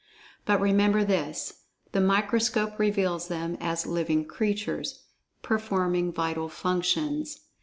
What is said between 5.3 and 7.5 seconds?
performing vital functions.